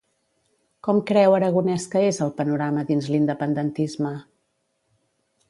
Com 0.87 1.01
creu 1.11 1.35
Aragonès 1.39 1.85
que 1.91 2.01
és 2.07 2.21
el 2.27 2.33
panorama 2.41 2.87
dins 2.89 3.11
l'independentisme? 3.17 4.17